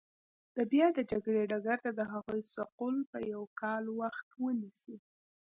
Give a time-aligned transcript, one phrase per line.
[0.55, 4.95] د بیا د جګړې ډګر ته د هغوی سوقول به یو کال وخت ونیسي.